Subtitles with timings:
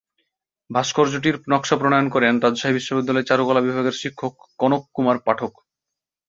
[0.69, 5.51] ভাস্কর্যটির নকশা প্রণয়ন করেন রাজশাহী বিশ্ববিদ্যালয়ের চারুকলা বিভাগের শিক্ষক কনক কুমার পাঠক।